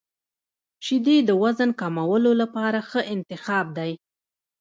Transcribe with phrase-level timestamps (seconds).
[0.85, 3.91] •شیدې د وزن کمولو لپاره ښه انتخاب دي.